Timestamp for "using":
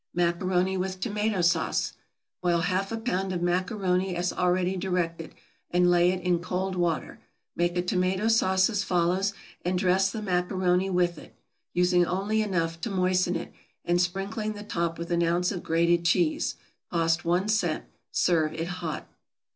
11.71-12.03